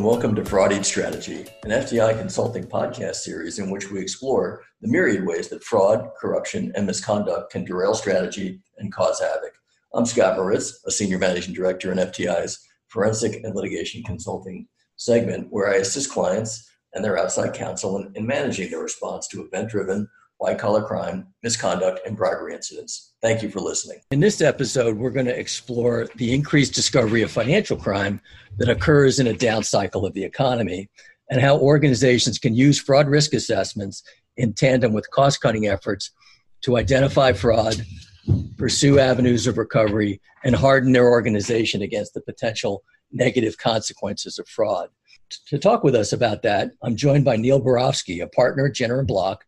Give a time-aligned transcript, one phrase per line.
[0.00, 4.88] And welcome to Fraud Strategy, an FTI consulting podcast series in which we explore the
[4.88, 9.52] myriad ways that fraud, corruption, and misconduct can derail strategy and cause havoc.
[9.92, 14.66] I'm Scott Moritz, a senior managing director in FTI's Forensic and Litigation Consulting
[14.96, 19.44] segment, where I assist clients and their outside counsel in, in managing their response to
[19.44, 20.08] event driven
[20.40, 23.12] white collar crime, misconduct, and bribery incidents.
[23.20, 24.00] Thank you for listening.
[24.10, 28.22] In this episode, we're going to explore the increased discovery of financial crime
[28.56, 30.88] that occurs in a down cycle of the economy
[31.30, 34.02] and how organizations can use fraud risk assessments
[34.38, 36.10] in tandem with cost cutting efforts
[36.62, 37.84] to identify fraud,
[38.56, 42.82] pursue avenues of recovery, and harden their organization against the potential
[43.12, 44.88] negative consequences of fraud.
[45.48, 49.00] To talk with us about that, I'm joined by Neil Barofsky, a partner at Jenner
[49.00, 49.44] and Block,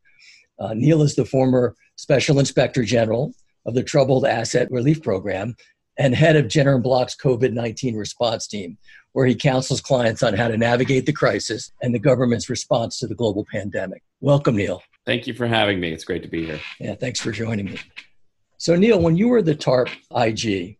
[0.63, 3.35] uh, Neil is the former Special Inspector General
[3.67, 5.57] of the Troubled Asset Relief Program
[5.99, 8.79] and head of Jenner and Block's COVID 19 response team,
[9.13, 13.07] where he counsels clients on how to navigate the crisis and the government's response to
[13.07, 14.03] the global pandemic.
[14.21, 14.83] Welcome, Neil.
[15.05, 15.93] Thank you for having me.
[15.93, 16.61] It's great to be here.
[16.79, 17.79] Yeah, thanks for joining me.
[18.59, 20.79] So, Neil, when you were the TARP IG,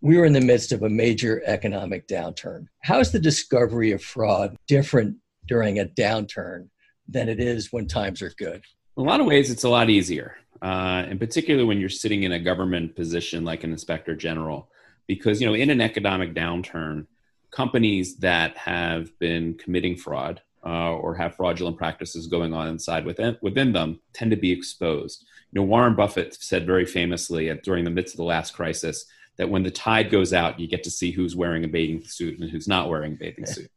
[0.00, 2.66] we were in the midst of a major economic downturn.
[2.82, 6.68] How is the discovery of fraud different during a downturn
[7.06, 8.62] than it is when times are good?
[8.98, 12.24] In a lot of ways, it's a lot easier, uh, and particularly when you're sitting
[12.24, 14.72] in a government position like an inspector general,
[15.06, 17.06] because you know in an economic downturn,
[17.52, 23.38] companies that have been committing fraud uh, or have fraudulent practices going on inside within
[23.40, 25.24] within them tend to be exposed.
[25.52, 29.04] You know, Warren Buffett said very famously at, during the midst of the last crisis
[29.36, 32.40] that when the tide goes out, you get to see who's wearing a bathing suit
[32.40, 33.70] and who's not wearing a bathing suit.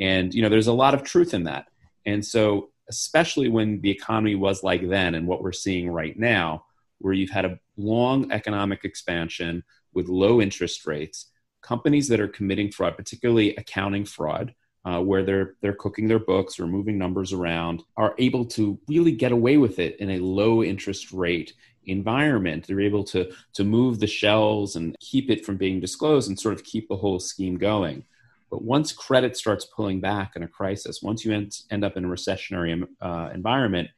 [0.00, 1.68] And you know, there's a lot of truth in that.
[2.04, 6.64] And so especially when the economy was like then and what we're seeing right now,
[6.98, 9.62] where you've had a long economic expansion
[9.92, 11.30] with low interest rates,
[11.62, 16.60] companies that are committing fraud, particularly accounting fraud, uh, where they're they're cooking their books
[16.60, 20.62] or moving numbers around, are able to really get away with it in a low
[20.62, 21.54] interest rate
[21.86, 22.66] environment.
[22.66, 26.54] They're able to to move the shells and keep it from being disclosed and sort
[26.54, 28.04] of keep the whole scheme going.
[28.50, 32.08] But once credit starts pulling back in a crisis, once you end, up in a
[32.08, 33.88] recessionary uh, environment,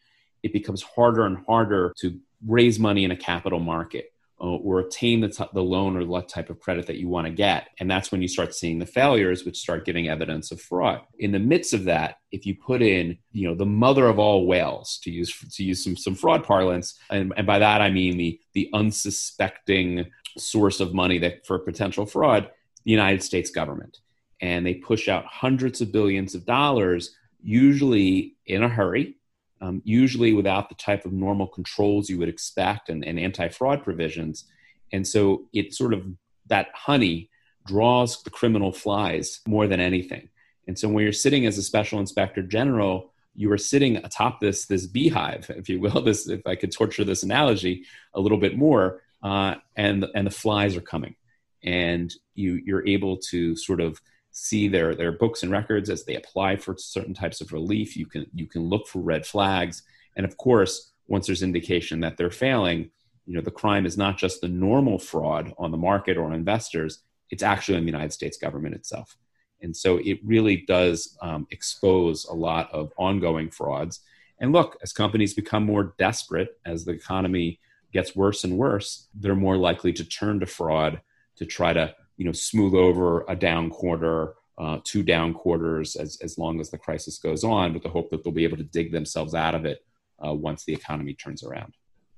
[0.42, 5.20] it becomes harder and harder to raise money in a capital market uh, or attain
[5.20, 7.69] the, t- the loan or the type of credit that you want to get.
[7.81, 11.00] And that's when you start seeing the failures, which start giving evidence of fraud.
[11.19, 14.47] In the midst of that, if you put in, you know, the mother of all
[14.47, 18.16] whales, to use to use some some fraud parlance, and, and by that I mean
[18.16, 20.06] the the unsuspecting
[20.37, 22.48] source of money that for potential fraud,
[22.84, 23.98] the United States government
[24.41, 29.16] and they push out hundreds of billions of dollars, usually in a hurry,
[29.60, 33.82] um, usually without the type of normal controls you would expect and, and anti fraud
[33.82, 34.44] provisions.
[34.93, 36.06] And so it sort of,
[36.47, 37.31] that honey
[37.66, 40.28] draws the criminal flies more than anything.
[40.66, 44.66] And so when you're sitting as a special inspector general, you are sitting atop this
[44.66, 46.03] this beehive, if you will.
[46.09, 50.31] This, if I could torture this analogy a little bit more, uh, and and the
[50.31, 51.15] flies are coming,
[51.62, 56.16] and you you're able to sort of see their their books and records as they
[56.16, 57.96] apply for certain types of relief.
[57.96, 59.82] You can you can look for red flags.
[60.16, 62.90] And of course once there's indication that they're failing
[63.26, 67.00] you know the crime is not just the normal fraud on the market or investors
[67.30, 69.16] it's actually in the united states government itself.
[69.60, 74.00] And so it really does um, expose a lot of ongoing frauds.
[74.40, 77.58] And look as companies become more desperate as the economy
[77.92, 81.00] gets worse and worse they're more likely to turn to fraud
[81.36, 86.18] to try to you know smooth over a down quarter uh, two down quarters as,
[86.20, 88.64] as long as the crisis goes on with the hope that they'll be able to
[88.64, 89.78] dig themselves out of it
[90.26, 91.72] uh, once the economy turns around.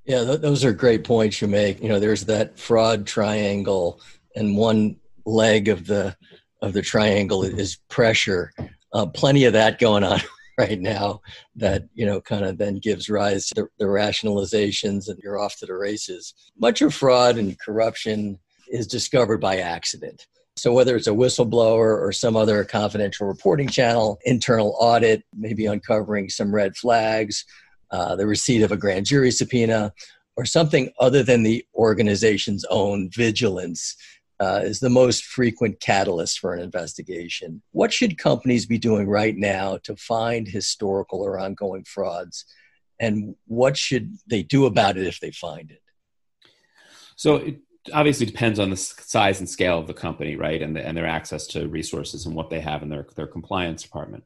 [0.06, 1.80] Yeah th- those are great points you make.
[1.80, 4.00] You know there's that fraud triangle
[4.34, 4.96] and one
[5.26, 6.16] leg of the
[6.62, 8.52] of the triangle is pressure.
[8.92, 10.20] Uh, plenty of that going on
[10.58, 11.20] right now
[11.56, 15.56] that you know kind of then gives rise to the, the rationalizations and you're off
[15.58, 16.34] to the races.
[16.58, 18.38] Much of fraud and corruption
[18.70, 20.26] is discovered by accident.
[20.56, 26.28] So, whether it's a whistleblower or some other confidential reporting channel, internal audit, maybe uncovering
[26.28, 27.44] some red flags,
[27.90, 29.92] uh, the receipt of a grand jury subpoena,
[30.36, 33.96] or something other than the organization's own vigilance
[34.40, 37.62] uh, is the most frequent catalyst for an investigation.
[37.72, 42.44] What should companies be doing right now to find historical or ongoing frauds?
[42.98, 45.82] And what should they do about it if they find it?
[47.16, 47.60] So, it,
[47.92, 51.06] obviously depends on the size and scale of the company, right, and the, and their
[51.06, 54.24] access to resources and what they have in their their compliance department.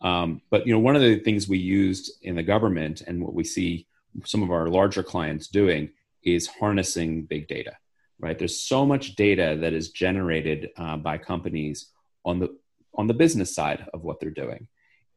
[0.00, 3.34] Um, but you know, one of the things we used in the government and what
[3.34, 3.86] we see
[4.24, 5.90] some of our larger clients doing
[6.22, 7.76] is harnessing big data.
[8.18, 11.90] Right, there's so much data that is generated uh, by companies
[12.24, 12.56] on the
[12.94, 14.68] on the business side of what they're doing.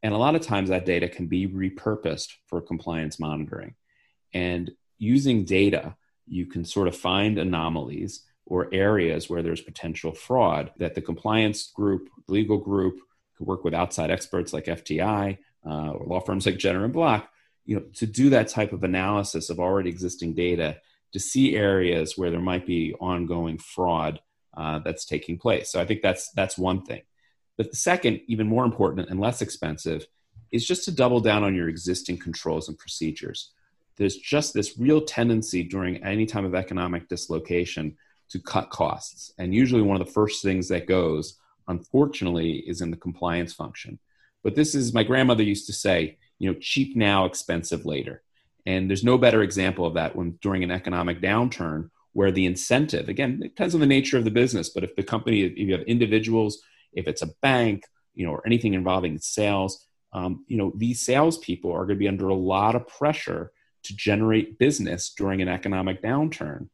[0.03, 3.75] And a lot of times that data can be repurposed for compliance monitoring.
[4.33, 5.95] And using data,
[6.27, 11.71] you can sort of find anomalies or areas where there's potential fraud that the compliance
[11.71, 12.99] group, legal group,
[13.37, 17.29] could work with outside experts like FTI uh, or law firms like Jenner and Block,
[17.65, 20.77] you know, to do that type of analysis of already existing data
[21.13, 24.19] to see areas where there might be ongoing fraud
[24.55, 25.71] uh, that's taking place.
[25.71, 27.03] So I think that's that's one thing.
[27.57, 30.07] But the second, even more important and less expensive,
[30.51, 33.51] is just to double down on your existing controls and procedures.
[33.97, 37.97] There's just this real tendency during any time of economic dislocation
[38.29, 39.33] to cut costs.
[39.37, 43.99] And usually, one of the first things that goes, unfortunately, is in the compliance function.
[44.43, 48.21] But this is, my grandmother used to say, you know, cheap now, expensive later.
[48.65, 53.09] And there's no better example of that when during an economic downturn where the incentive,
[53.09, 55.71] again, it depends on the nature of the business, but if the company, if you
[55.71, 56.59] have individuals,
[56.93, 57.83] if it's a bank,
[58.13, 62.07] you know, or anything involving sales, um, you know, these salespeople are going to be
[62.07, 63.51] under a lot of pressure
[63.87, 66.69] to generate business during an economic downturn.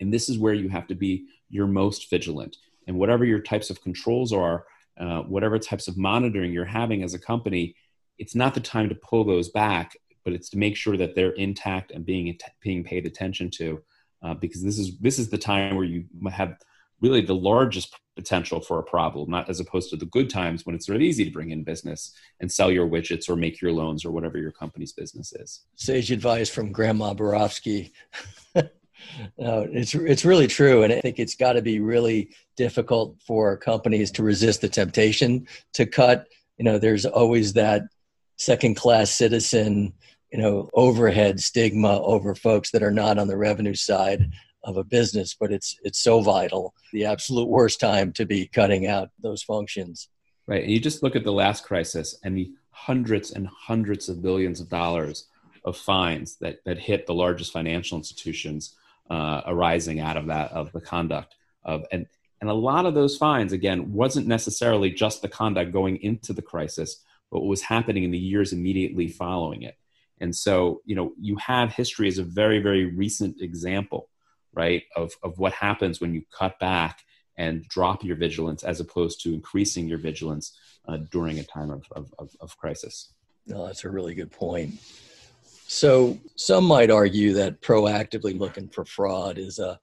[0.00, 2.56] And this is where you have to be your most vigilant.
[2.86, 4.64] And whatever your types of controls are,
[4.98, 7.74] uh, whatever types of monitoring you're having as a company,
[8.18, 11.32] it's not the time to pull those back, but it's to make sure that they're
[11.32, 13.82] intact and being being paid attention to,
[14.22, 16.56] uh, because this is this is the time where you have
[17.00, 20.74] really the largest potential for a problem, not as opposed to the good times when
[20.74, 24.04] it's really easy to bring in business and sell your widgets or make your loans
[24.04, 25.60] or whatever your company's business is.
[25.76, 27.92] Sage advice from Grandma Barofsky.
[28.54, 28.62] no,
[29.44, 33.56] uh, it's it's really true, and I think it's got to be really difficult for
[33.58, 36.26] companies to resist the temptation to cut.
[36.56, 37.82] You know, there's always that
[38.38, 39.92] second class citizen,
[40.32, 44.30] you know, overhead stigma over folks that are not on the revenue side
[44.64, 46.74] of a business, but it's it's so vital.
[46.92, 50.08] The absolute worst time to be cutting out those functions.
[50.46, 50.62] Right.
[50.62, 54.60] And you just look at the last crisis and the hundreds and hundreds of billions
[54.60, 55.26] of dollars
[55.64, 58.76] of fines that, that hit the largest financial institutions
[59.10, 62.06] uh, arising out of that of the conduct of and
[62.40, 66.42] and a lot of those fines again wasn't necessarily just the conduct going into the
[66.42, 69.76] crisis but what was happening in the years immediately following it
[70.20, 74.08] and so you know you have history as a very very recent example
[74.56, 77.00] right of, of what happens when you cut back
[77.38, 80.58] and drop your vigilance as opposed to increasing your vigilance
[80.88, 82.10] uh, during a time of, of,
[82.40, 83.12] of, crisis
[83.46, 84.74] no that's a really good point
[85.68, 89.78] so some might argue that proactively looking for fraud is a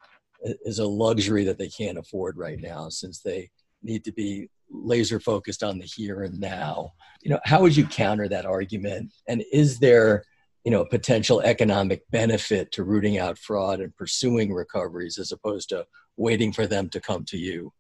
[0.66, 3.50] is a luxury that they can't afford right now since they
[3.82, 6.94] need to be laser focused on the here and now.
[7.22, 9.14] You know, how would you counter that argument?
[9.28, 10.24] And is there,
[10.64, 15.86] you know, potential economic benefit to rooting out fraud and pursuing recoveries as opposed to
[16.18, 17.74] waiting for them to come to you?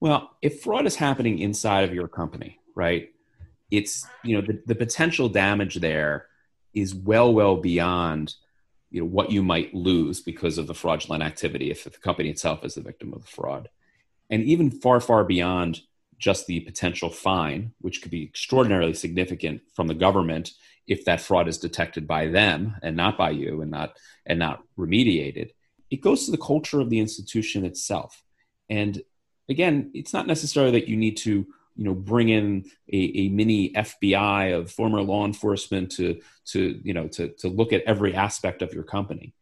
[0.00, 3.08] Well, if fraud is happening inside of your company, right?
[3.70, 6.26] It's, you know, the, the potential damage there
[6.74, 8.34] is well, well beyond
[8.90, 12.64] you know what you might lose because of the fraudulent activity if the company itself
[12.64, 13.68] is the victim of the fraud
[14.30, 15.80] and even far far beyond
[16.18, 20.52] just the potential fine, which could be extraordinarily significant from the government
[20.86, 24.62] if that fraud is detected by them and not by you and not and not
[24.78, 25.50] remediated.
[25.90, 28.22] It goes to the culture of the institution itself.
[28.68, 29.02] And
[29.48, 33.72] again, it's not necessarily that you need to you know bring in a, a mini
[33.72, 38.62] FBI of former law enforcement to to you know to to look at every aspect
[38.62, 39.34] of your company.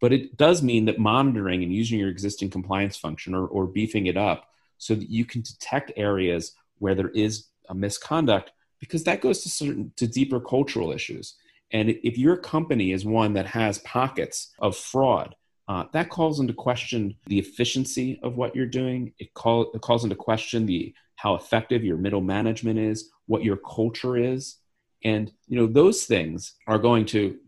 [0.00, 4.06] But it does mean that monitoring and using your existing compliance function or, or beefing
[4.06, 8.50] it up so that you can detect areas where there is a misconduct
[8.82, 11.36] because that goes to certain to deeper cultural issues.
[11.70, 15.36] And if your company is one that has pockets of fraud
[15.68, 19.12] uh, that calls into question the efficiency of what you're doing.
[19.18, 23.56] It, call, it calls into question the how effective your middle management is what your
[23.56, 24.56] culture is.
[25.04, 27.38] And you know those things are going to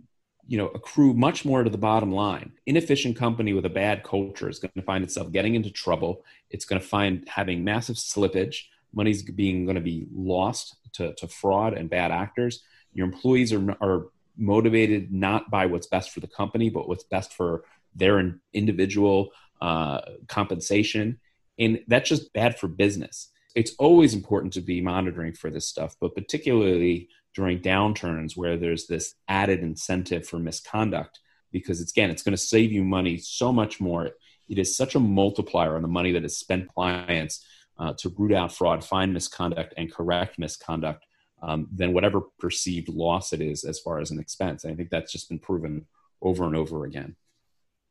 [0.46, 2.52] you know accrue much more to the bottom line.
[2.66, 6.24] Inefficient company with a bad culture is going to find itself getting into trouble.
[6.50, 8.62] It's going to find having massive slippage
[8.94, 12.62] money's being going to be lost to, to fraud and bad actors.
[12.92, 17.32] Your employees are, are motivated not by what's best for the company but what's best
[17.32, 21.18] for their individual uh, compensation.
[21.58, 23.30] And that's just bad for business.
[23.54, 28.86] It's always important to be monitoring for this stuff but particularly during downturns where there's
[28.86, 31.20] this added incentive for misconduct
[31.52, 34.10] because it's again it's going to save you money so much more.
[34.48, 37.44] It is such a multiplier on the money that is spent clients
[37.78, 41.06] uh, to root out fraud find misconduct and correct misconduct
[41.42, 44.90] um, than whatever perceived loss it is as far as an expense and i think
[44.90, 45.86] that's just been proven
[46.22, 47.14] over and over again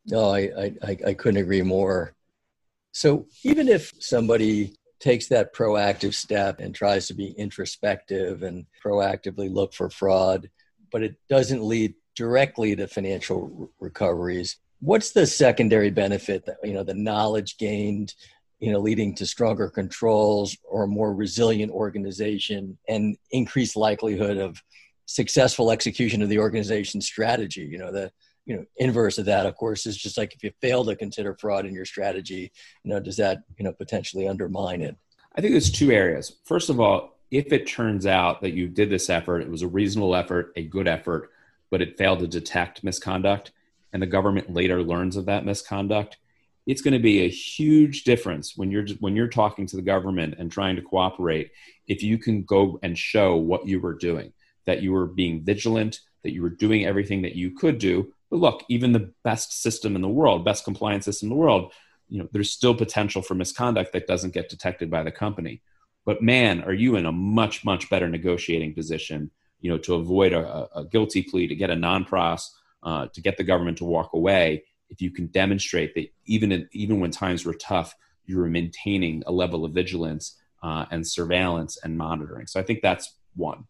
[0.08, 2.14] no i i, I couldn't agree more
[2.92, 9.54] so even if somebody takes that proactive step and tries to be introspective and proactively
[9.54, 10.50] look for fraud,
[10.94, 14.56] but it doesn't lead directly to financial recoveries.
[14.80, 18.14] What's the secondary benefit that, you know, the knowledge gained,
[18.64, 24.64] you know, leading to stronger controls or a more resilient organization and increased likelihood of
[25.06, 27.68] successful execution of the organization's strategy?
[27.70, 28.10] You know, the
[28.46, 31.36] you know inverse of that of course is just like if you fail to consider
[31.40, 32.52] fraud in your strategy
[32.84, 34.98] you know does that you know potentially undermine it
[35.38, 38.90] i think there's two areas first of all if it turns out that you did
[38.90, 41.32] this effort it was a reasonable effort a good effort
[41.70, 43.54] but it failed to detect misconduct
[43.94, 46.18] and the government later learns of that misconduct
[46.66, 50.36] it's going to be a huge difference when you're when you're talking to the government
[50.38, 51.52] and trying to cooperate
[51.88, 54.32] if you can go and show what you were doing
[54.66, 58.40] that you were being vigilant that you were doing everything that you could do but
[58.40, 61.72] look, even the best system in the world, best compliance system in the world,
[62.10, 65.62] you know, there's still potential for misconduct that doesn't get detected by the company.
[66.04, 69.30] But man, are you in a much, much better negotiating position,
[69.62, 72.52] you know, to avoid a, a guilty plea, to get a non-pros,
[72.82, 74.64] uh, to get the government to walk away,
[74.94, 77.96] if you can demonstrate that even in, even when times were tough,
[78.26, 82.48] you were maintaining a level of vigilance uh, and surveillance and monitoring.
[82.48, 83.66] So I think that's one.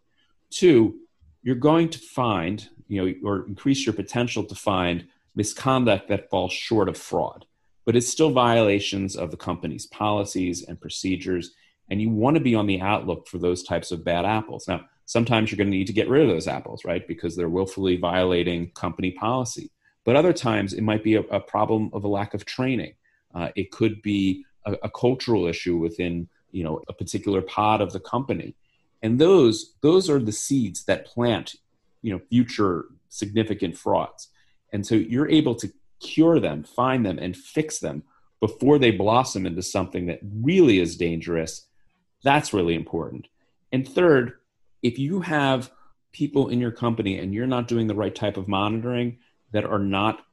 [0.51, 0.99] Two,
[1.41, 6.53] you're going to find, you know, or increase your potential to find misconduct that falls
[6.53, 7.45] short of fraud,
[7.85, 11.51] but it's still violations of the company's policies and procedures.
[11.89, 14.67] And you want to be on the outlook for those types of bad apples.
[14.67, 17.07] Now, sometimes you're going to need to get rid of those apples, right?
[17.07, 19.71] Because they're willfully violating company policy.
[20.05, 22.93] But other times it might be a, a problem of a lack of training.
[23.33, 27.93] Uh, it could be a, a cultural issue within you know a particular pod of
[27.93, 28.55] the company.
[29.01, 31.55] And those those are the seeds that plant
[32.01, 34.29] you know future significant frauds.
[34.71, 38.03] And so you're able to cure them find them and fix them
[38.39, 41.67] before they blossom into something that really is dangerous.
[42.23, 43.27] That's really important.
[43.71, 44.33] And third
[44.81, 45.71] if you have
[46.11, 49.17] people in your company and you're not doing the right type of monitoring
[49.53, 50.25] that are not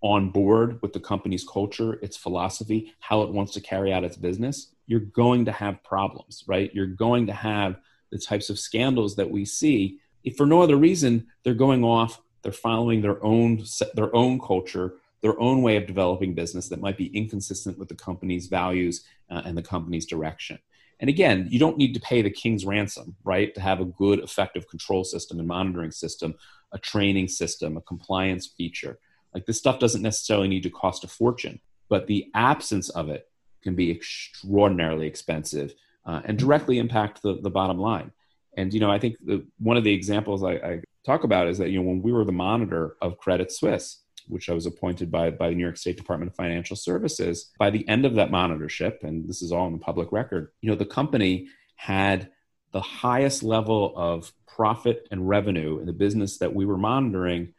[0.00, 4.16] on board with the company's culture, its philosophy, how it wants to carry out its
[4.16, 6.72] business, you're going to have problems, right?
[6.72, 10.76] You're going to have the types of scandals that we see if for no other
[10.76, 13.62] reason they're going off they're following their own
[13.94, 17.94] their own culture their own way of developing business that might be inconsistent with the
[17.94, 20.58] company's values uh, and the company's direction
[21.00, 24.20] and again you don't need to pay the king's ransom right to have a good
[24.20, 26.34] effective control system and monitoring system
[26.72, 28.98] a training system a compliance feature
[29.34, 33.28] like this stuff doesn't necessarily need to cost a fortune but the absence of it
[33.62, 35.74] can be extraordinarily expensive
[36.06, 38.12] uh, and directly impact the, the bottom line.
[38.56, 41.58] And you know, I think the, one of the examples I, I, talk about is
[41.58, 45.10] that you know when we were the monitor of Credit Suisse, which I was appointed
[45.10, 48.30] by by the New York State Department of Financial Services, by the end of that
[48.30, 52.30] monitorship, and this is all in the public record, you know, the company had
[52.72, 57.54] the highest level of profit and revenue in the business that we were monitoring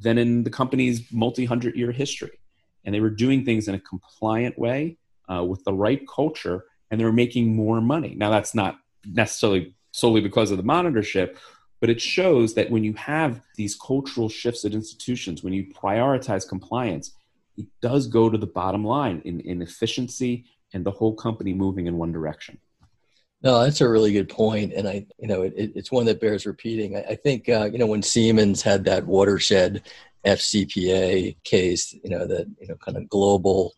[0.00, 2.40] than in the company's multi hundred year history.
[2.84, 4.96] And they were doing things in a compliant way
[5.30, 8.14] uh, with the right culture and they were making more money.
[8.16, 11.36] Now, that's not necessarily solely because of the monitorship,
[11.80, 16.48] but it shows that when you have these cultural shifts at institutions, when you prioritize
[16.48, 17.12] compliance,
[17.56, 21.86] it does go to the bottom line in, in efficiency and the whole company moving
[21.86, 22.58] in one direction.
[23.42, 26.44] No, that's a really good point, and I, you know, it, it's one that bears
[26.44, 26.96] repeating.
[26.96, 29.82] I, I think, uh, you know, when Siemens had that watershed
[30.24, 33.74] FCPA case, you know, that you know, kind of global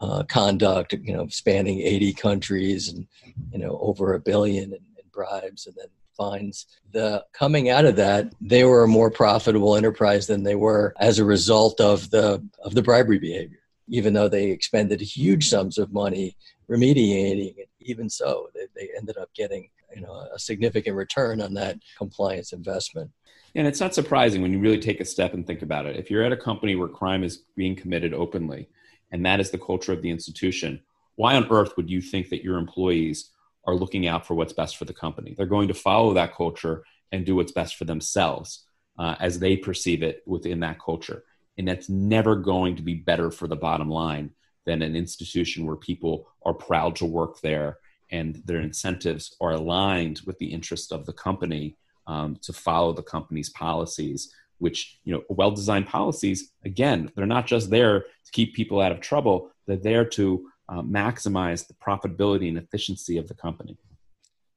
[0.00, 3.06] uh, conduct, you know, spanning 80 countries and,
[3.50, 6.66] you know, over a billion in, in bribes and then fines.
[6.92, 11.18] The coming out of that, they were a more profitable enterprise than they were as
[11.18, 13.60] a result of the of the bribery behavior.
[13.88, 16.36] Even though they expended huge sums of money
[16.68, 21.54] remediating it, even so, they, they ended up getting you know a significant return on
[21.54, 23.10] that compliance investment.
[23.54, 25.96] And it's not surprising when you really take a step and think about it.
[25.96, 28.68] If you're at a company where crime is being committed openly,
[29.10, 30.80] and that is the culture of the institution,
[31.16, 33.30] why on earth would you think that your employees
[33.66, 35.34] are looking out for what's best for the company?
[35.36, 38.66] They're going to follow that culture and do what's best for themselves
[38.98, 41.24] uh, as they perceive it within that culture.
[41.56, 44.30] And that's never going to be better for the bottom line
[44.68, 46.14] than an institution where people
[46.46, 47.78] are proud to work there
[48.10, 53.02] and their incentives are aligned with the interest of the company um, to follow the
[53.02, 54.20] company's policies
[54.58, 59.00] which you know well-designed policies again they're not just there to keep people out of
[59.00, 59.50] trouble.
[59.66, 63.78] They're there to uh, maximize the profitability and efficiency of the company.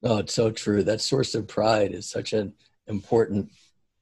[0.03, 0.83] Oh it's so true.
[0.83, 2.53] That source of pride is such an
[2.87, 3.49] important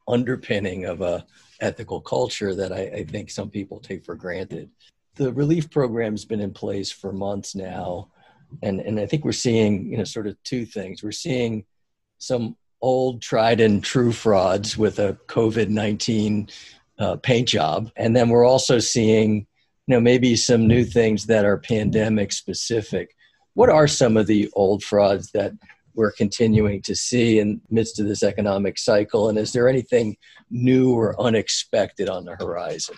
[0.08, 1.26] underpinning of a
[1.62, 4.72] ethical culture that I, I think some people take for granted
[5.20, 8.10] the relief program's been in place for months now
[8.62, 11.04] and and I think we're seeing you know sort of two things.
[11.04, 11.66] We're seeing
[12.18, 16.50] some old tried and true frauds with a COVID nineteen
[16.98, 19.48] uh, paint job, and then we're also seeing
[19.88, 23.16] you know maybe some new things that are pandemic specific.
[23.54, 25.54] What are some of the old frauds that
[25.96, 29.28] we're continuing to see in midst of this economic cycle?
[29.28, 30.16] And is there anything
[30.50, 32.96] new or unexpected on the horizon?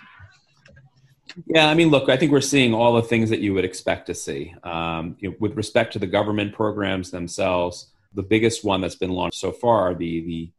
[1.48, 4.08] Yeah, I mean, look, I think we're seeing all the things that you would expect
[4.08, 4.54] to see.
[4.64, 9.12] Um, you know, with respect to the government programs themselves, the biggest one that's been
[9.12, 10.52] launched so far, the the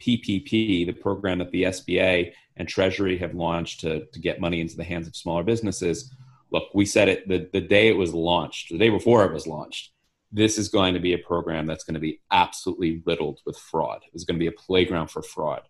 [0.00, 4.76] PPP, the program that the SBA and Treasury have launched to, to get money into
[4.76, 6.12] the hands of smaller businesses.
[6.50, 9.46] Look, we said it the, the day it was launched, the day before it was
[9.46, 9.92] launched.
[10.32, 14.02] This is going to be a program that's going to be absolutely riddled with fraud.
[14.12, 15.62] It's going to be a playground for fraud.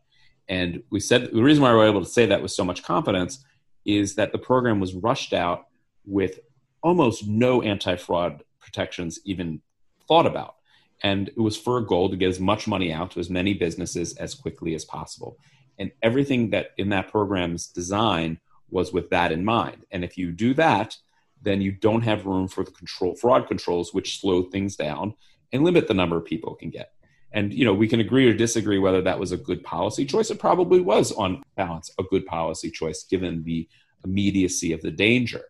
[0.49, 2.83] And we said the reason why we were able to say that with so much
[2.83, 3.45] confidence
[3.85, 5.67] is that the program was rushed out
[6.05, 6.41] with
[6.83, 9.61] almost no anti fraud protections even
[10.09, 10.57] thought about.
[11.03, 13.55] And it was for a goal to get as much money out to as many
[13.55, 15.37] businesses as quickly as possible.
[15.79, 18.39] And everything that in that program's design
[18.71, 19.85] was with that in mind.
[19.91, 20.97] And if you do that,
[21.43, 25.15] then you don't have room for the control fraud controls, which slow things down
[25.53, 26.93] and limit the number of people can get.
[27.33, 30.31] And you know, we can agree or disagree whether that was a good policy choice.
[30.31, 33.69] It probably was, on balance, a good policy choice given the
[34.05, 35.43] immediacy of the danger.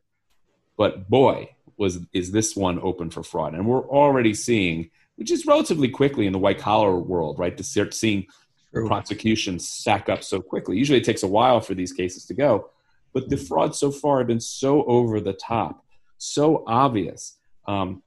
[0.77, 3.55] But boy, was is this one open for fraud?
[3.55, 7.65] And we're already seeing, which is relatively quickly in the white collar world, right, to
[7.65, 8.27] start seeing
[8.73, 8.87] True.
[8.87, 10.79] prosecutions stack up so quickly.
[10.79, 12.71] Usually, it takes a while for these cases to go,
[13.13, 15.85] but the frauds so far have been so over the top,
[16.19, 17.39] so obvious.
[17.67, 18.03] Um,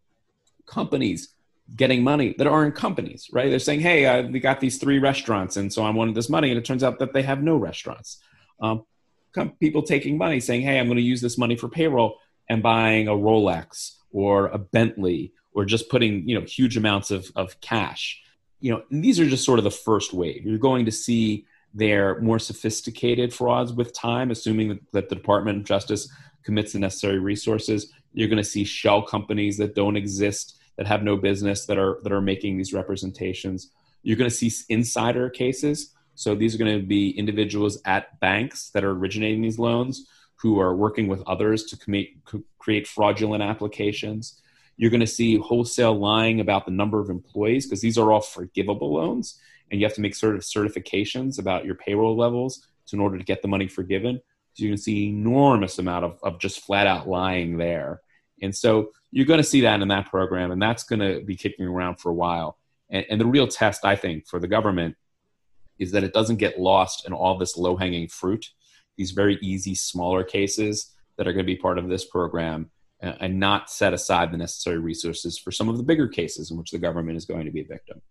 [0.66, 1.35] companies
[1.74, 3.50] getting money that aren't companies, right?
[3.50, 6.50] They're saying, "Hey, uh, we got these three restaurants, and so I wanted this money,"
[6.50, 8.20] and it turns out that they have no restaurants.
[8.60, 8.84] Um,
[9.60, 13.08] people taking money, saying, "Hey, I'm going to use this money for payroll," and buying
[13.08, 18.22] a Rolex or a Bentley, or just putting you know huge amounts of of cash.
[18.60, 20.46] You know, these are just sort of the first wave.
[20.46, 25.60] You're going to see their more sophisticated frauds with time, assuming that, that the Department
[25.60, 26.10] of Justice
[26.44, 27.92] commits the necessary resources.
[28.14, 32.00] You're going to see shell companies that don't exist that have no business that are
[32.04, 33.72] that are making these representations.
[34.04, 35.94] You're going to see insider cases.
[36.16, 40.60] So these are going to be individuals at banks that are originating these loans who
[40.60, 42.08] are working with others to commit,
[42.60, 44.42] create fraudulent applications.
[44.78, 48.22] You're going to see wholesale lying about the number of employees because these are all
[48.22, 49.40] forgivable loans,
[49.72, 53.24] and you have to make sort of certifications about your payroll levels in order to
[53.24, 54.22] get the money forgiven.
[54.54, 58.02] So you can see enormous amount of, of just flat out lying there.
[58.42, 61.36] And so you're going to see that in that program, and that's going to be
[61.36, 62.58] kicking around for a while.
[62.90, 64.96] And, and the real test, I think, for the government
[65.80, 68.52] is that it doesn't get lost in all this low hanging fruit,
[68.98, 72.70] these very easy, smaller cases that are going to be part of this program,
[73.02, 76.72] and, not set aside the necessary resources for some of the bigger cases in which
[76.72, 78.02] the government is going to be a victim.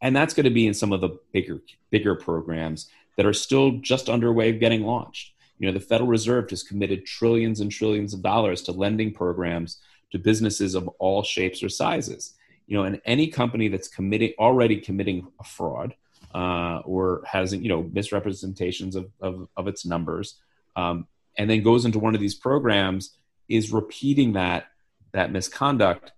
[0.00, 3.72] And that's going to be in some of the bigger, bigger programs that are still
[3.78, 5.31] just underway of getting launched.
[5.62, 9.78] You know, the Federal Reserve has committed trillions and trillions of dollars to lending programs
[10.10, 12.34] to businesses of all shapes or sizes.
[12.66, 15.94] You know, and any company that's committing already committing a fraud
[16.34, 20.40] uh, or has you know misrepresentations of of, of its numbers,
[20.74, 21.06] um,
[21.38, 23.16] and then goes into one of these programs
[23.48, 24.66] is repeating that
[25.12, 26.10] that misconduct,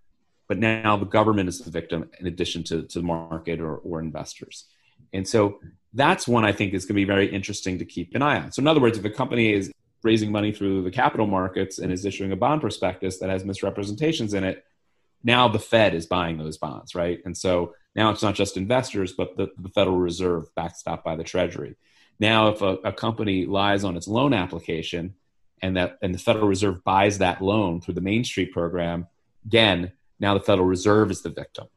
[0.49, 4.01] but now the government is the victim in addition to to the market or, or
[4.01, 4.65] investors.
[5.13, 5.61] And so
[5.95, 8.53] that's one I think is going to be very interesting to keep an eye on.
[8.53, 11.93] So, in other words, if a company is raising money through the capital markets and
[11.93, 14.65] is issuing a bond prospectus that has misrepresentations in it,
[15.23, 17.21] now the Fed is buying those bonds, right?
[17.25, 21.25] And so now it's not just investors, but the, the Federal Reserve backstopped by the
[21.25, 21.77] Treasury.
[22.21, 25.15] Now, if a, a company lies on its loan application
[25.63, 29.07] and that and the Federal Reserve buys that loan through the Main Street program,
[29.47, 31.69] again, now the Federal Reserve is the victim.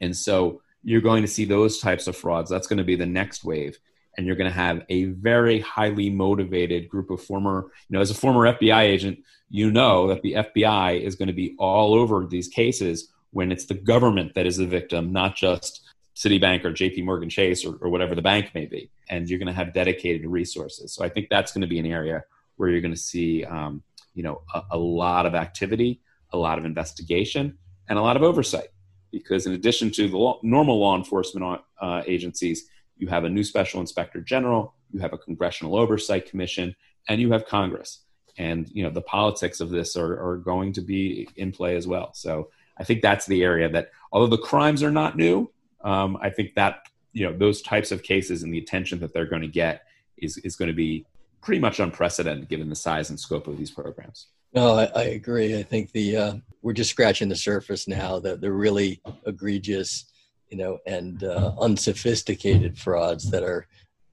[0.00, 2.48] And so you're going to see those types of frauds.
[2.48, 3.76] That's going to be the next wave.
[4.16, 8.12] And you're going to have a very highly motivated group of former, you know, as
[8.12, 9.18] a former FBI agent,
[9.50, 13.66] you know that the FBI is going to be all over these cases when it's
[13.66, 15.82] the government that is the victim, not just
[16.14, 18.88] Citibank or JP Morgan Chase or, or whatever the bank may be.
[19.10, 20.94] And you're going to have dedicated resources.
[20.94, 22.22] So I think that's going to be an area
[22.58, 23.82] where you're going to see, um,
[24.14, 26.00] you know, a, a lot of activity,
[26.32, 28.68] a lot of investigation, and a lot of oversight
[29.10, 33.44] because in addition to the law, normal law enforcement uh, agencies, you have a new
[33.44, 36.74] special inspector general, you have a congressional oversight commission,
[37.08, 38.00] and you have Congress.
[38.38, 41.86] And you know the politics of this are, are going to be in play as
[41.86, 42.12] well.
[42.12, 45.50] So I think that's the area that, although the crimes are not new,
[45.82, 49.26] um, I think that you know those types of cases and the attention that they're
[49.26, 49.86] going to get
[50.18, 51.06] is is going to be
[51.40, 54.26] pretty much unprecedented given the size and scope of these programs.
[54.56, 55.58] No, I, I agree.
[55.58, 58.18] I think the uh, we're just scratching the surface now.
[58.18, 60.06] That the really egregious,
[60.48, 63.66] you know, and uh, unsophisticated frauds that are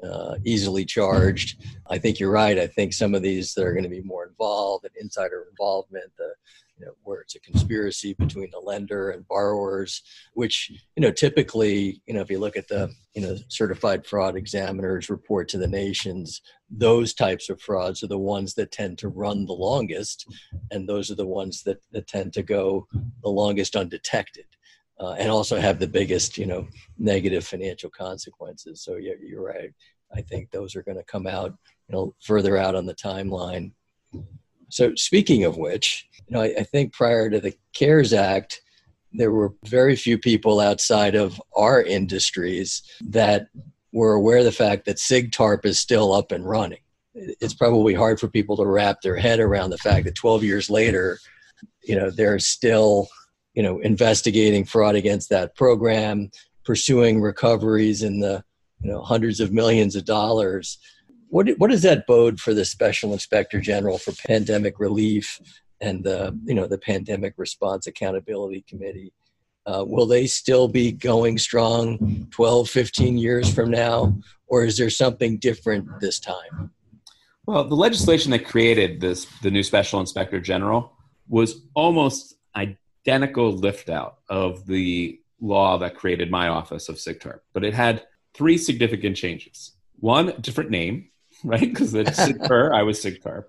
[0.03, 1.61] uh, easily charged.
[1.89, 2.57] I think you're right.
[2.57, 6.11] I think some of these that are going to be more involved and insider involvement,
[6.17, 6.33] the
[6.77, 10.01] you know, where it's a conspiracy between the lender and borrowers,
[10.33, 14.35] which you know typically, you know, if you look at the you know certified fraud
[14.35, 19.07] examiners report to the nations, those types of frauds are the ones that tend to
[19.07, 20.27] run the longest,
[20.71, 22.87] and those are the ones that, that tend to go
[23.21, 24.45] the longest undetected.
[24.99, 26.67] Uh, and also have the biggest, you know,
[26.99, 28.83] negative financial consequences.
[28.83, 29.71] So yeah, you're right.
[30.15, 31.53] I think those are going to come out,
[31.87, 33.71] you know, further out on the timeline.
[34.69, 38.61] So speaking of which, you know, I, I think prior to the CARES Act,
[39.11, 43.47] there were very few people outside of our industries that
[43.91, 46.79] were aware of the fact that SIGTARP is still up and running.
[47.13, 50.69] It's probably hard for people to wrap their head around the fact that 12 years
[50.69, 51.19] later,
[51.83, 53.07] you know, they're still,
[53.53, 56.31] you know, investigating fraud against that program,
[56.65, 58.43] pursuing recoveries in the
[58.83, 60.77] you know hundreds of millions of dollars.
[61.29, 65.39] What what does that bode for the special inspector general for pandemic relief
[65.81, 69.13] and the you know the pandemic response accountability committee?
[69.65, 74.13] Uh, will they still be going strong 12, 15 years from now,
[74.47, 76.69] or is there something different this time?
[77.45, 80.91] Well, the legislation that created this, the new special inspector general,
[81.29, 87.63] was almost identical lift out of the law that created my office of SIGTARP, but
[87.63, 89.73] it had three significant changes.
[89.99, 91.09] One, different name,
[91.43, 91.61] right?
[91.61, 93.45] Because it's SIGTARP, I was SIGTARP.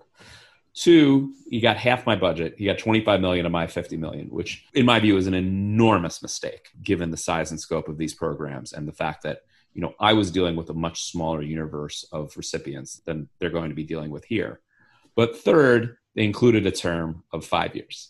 [0.73, 2.55] Two, he got half my budget.
[2.57, 6.21] He got 25 million of my 50 million, which in my view is an enormous
[6.21, 9.39] mistake given the size and scope of these programs and the fact that,
[9.73, 13.69] you know, I was dealing with a much smaller universe of recipients than they're going
[13.69, 14.59] to be dealing with here.
[15.15, 18.09] But third, they included a term of five years.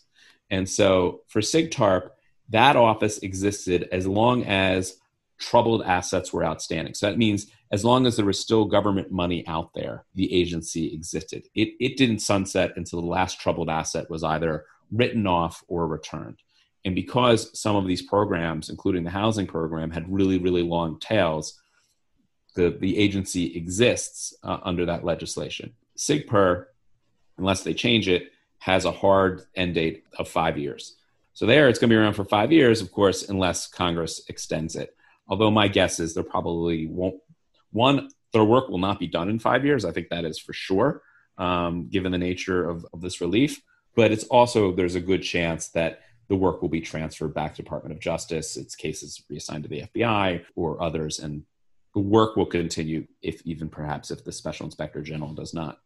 [0.50, 2.10] And so for SIGTARP,
[2.48, 4.98] that office existed as long as
[5.38, 6.94] troubled assets were outstanding.
[6.94, 10.94] So that means as long as there was still government money out there, the agency
[10.94, 11.48] existed.
[11.54, 16.38] It, it didn't sunset until the last troubled asset was either written off or returned.
[16.84, 21.60] And because some of these programs, including the housing program, had really, really long tails,
[22.54, 25.74] the, the agency exists uh, under that legislation.
[25.96, 26.66] SIGPER,
[27.38, 30.96] unless they change it, has a hard end date of five years.
[31.34, 34.74] So there, it's going to be around for five years, of course, unless Congress extends
[34.74, 34.95] it.
[35.28, 37.16] Although my guess is there probably won't
[37.72, 39.84] one their work will not be done in five years.
[39.84, 41.02] I think that is for sure,
[41.38, 43.62] um, given the nature of, of this relief.
[43.94, 47.62] But it's also there's a good chance that the work will be transferred back to
[47.62, 48.56] Department of Justice.
[48.56, 51.44] Its cases reassigned to the FBI or others, and
[51.94, 53.06] the work will continue.
[53.22, 55.78] If even perhaps if the Special Inspector General does not.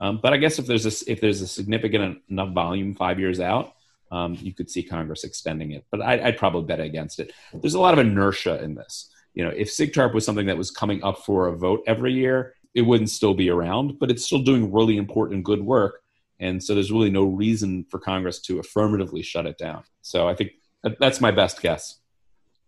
[0.00, 3.38] Um, but I guess if there's a if there's a significant enough volume five years
[3.38, 3.74] out,
[4.12, 5.84] um, you could see Congress extending it.
[5.90, 7.32] But I, would probably bet against it.
[7.52, 9.10] There's a lot of inertia in this.
[9.34, 12.54] You know, if SIGTARP was something that was coming up for a vote every year,
[12.74, 16.02] it wouldn't still be around, but it's still doing really important good work.
[16.38, 19.84] And so there's really no reason for Congress to affirmatively shut it down.
[20.02, 20.52] So I think
[21.00, 21.98] that's my best guess.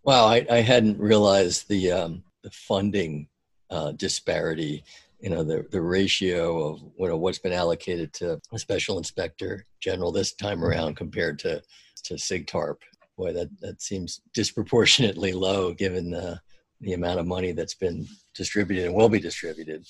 [0.03, 3.27] Wow, I, I hadn't realized the um, the funding
[3.69, 4.83] uh, disparity
[5.25, 9.65] you know the the ratio of you know what's been allocated to a special inspector
[9.81, 11.63] general this time around compared to
[12.03, 12.75] to SIGTARP.
[13.17, 16.39] Boy, that that seems disproportionately low given the
[16.81, 19.83] the amount of money that's been distributed and will be distributed.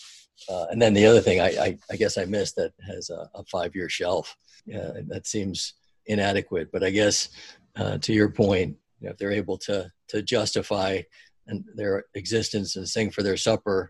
[0.48, 3.30] Uh, and then the other thing I, I, I, guess I missed that has a,
[3.34, 4.38] a five year shelf.
[4.65, 5.74] Yeah, that seems
[6.06, 6.71] inadequate.
[6.71, 7.30] But I guess
[7.76, 11.02] uh, to your point, you know, if they're able to to justify
[11.48, 13.89] and their existence and sing for their supper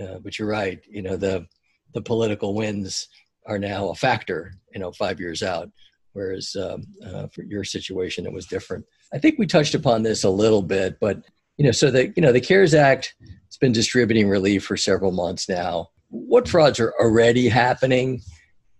[0.00, 0.80] uh, but you're right.
[0.88, 1.46] You know, the
[1.94, 3.08] the political winds
[3.46, 4.52] are now a factor.
[4.72, 5.70] You know, five years out,
[6.12, 8.84] whereas um, uh, for your situation it was different.
[9.12, 11.22] I think we touched upon this a little bit, but
[11.58, 15.12] you know, so the you know the CARES Act has been distributing relief for several
[15.12, 15.90] months now.
[16.08, 18.22] What frauds are already happening,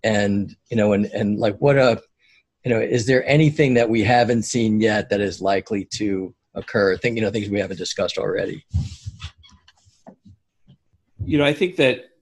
[0.02, 2.02] and you know, and and like what a
[2.64, 6.96] you know, is there anything that we haven't seen yet that is likely to occur?
[6.96, 8.64] Think you know things we haven't discussed already
[11.24, 12.12] you know, I think that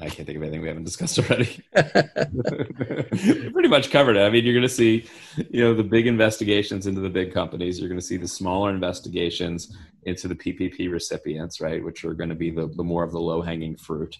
[0.00, 1.62] I can't think of anything we haven't discussed already.
[3.52, 4.20] Pretty much covered it.
[4.20, 5.06] I mean, you're going to see,
[5.50, 7.80] you know, the big investigations into the big companies.
[7.80, 12.28] You're going to see the smaller investigations into the PPP recipients, right, which are going
[12.28, 14.18] to be the, the more of the low hanging fruit.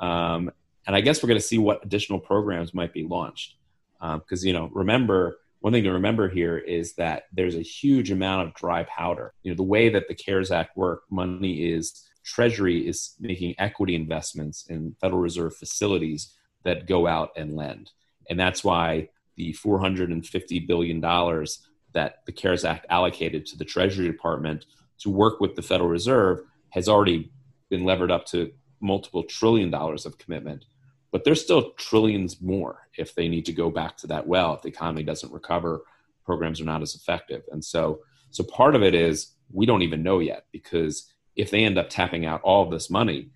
[0.00, 0.50] Um,
[0.86, 3.56] and I guess we're going to see what additional programs might be launched.
[4.00, 8.10] Because, um, you know, remember, one thing to remember here is that there's a huge
[8.10, 9.34] amount of dry powder.
[9.42, 13.94] You know, the way that the CARES Act work, money is Treasury is making equity
[13.94, 17.90] investments in Federal Reserve facilities that go out and lend.
[18.28, 24.66] And that's why the $450 billion that the CARES Act allocated to the Treasury Department
[24.98, 27.32] to work with the Federal Reserve has already
[27.70, 30.66] been levered up to multiple trillion dollars of commitment.
[31.10, 34.52] But there's still trillions more if they need to go back to that well.
[34.52, 35.82] If the economy doesn't recover,
[36.26, 37.42] programs are not as effective.
[37.50, 41.64] And so, so part of it is we don't even know yet because if they
[41.64, 43.30] end up tapping out all this money,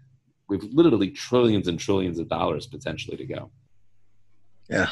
[0.48, 3.50] we've literally trillions and trillions of dollars potentially to go.
[4.68, 4.90] Yeah.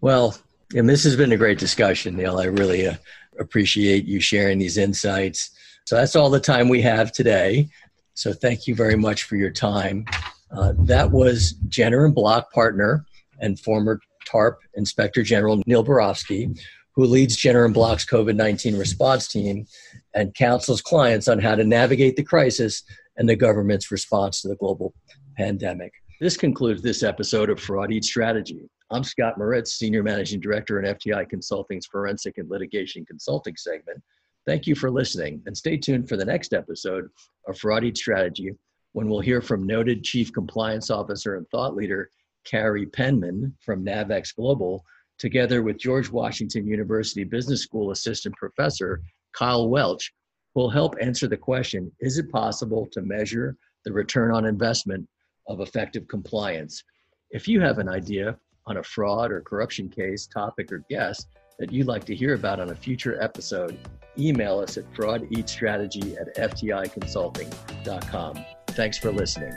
[0.00, 0.36] Well,
[0.74, 2.40] and this has been a great discussion, Neil.
[2.40, 2.96] I really uh,
[3.38, 5.50] appreciate you sharing these insights.
[5.84, 7.68] So that's all the time we have today.
[8.14, 10.04] So thank you very much for your time.
[10.50, 13.06] Uh, that was Jenner and Block partner
[13.40, 16.58] and former TARP Inspector General Neil Barofsky,
[16.94, 19.66] who leads Jenner and Block's COVID 19 response team
[20.14, 22.82] and counsels clients on how to navigate the crisis
[23.16, 24.94] and the government's response to the global
[25.36, 25.92] pandemic.
[26.20, 28.68] This concludes this episode of Fraud Eats Strategy.
[28.90, 34.02] I'm Scott Moritz, Senior Managing Director in FTI Consulting's Forensic and Litigation Consulting segment.
[34.46, 37.08] Thank you for listening, and stay tuned for the next episode
[37.48, 38.52] of Fraud Eats Strategy
[38.92, 42.10] when we'll hear from noted Chief Compliance Officer and thought leader
[42.44, 44.84] Carrie Penman from Navex Global,
[45.18, 49.00] together with George Washington University Business School Assistant Professor
[49.32, 50.12] Kyle Welch,
[50.54, 55.08] will help answer the question Is it possible to measure the return on investment
[55.48, 56.82] of effective compliance?
[57.30, 61.72] If you have an idea on a fraud or corruption case, topic, or guest that
[61.72, 63.78] you'd like to hear about on a future episode,
[64.18, 68.44] email us at fraudeatstrategy at fticonsulting.com.
[68.68, 69.56] Thanks for listening.